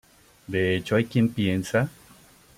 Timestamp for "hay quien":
0.95-1.29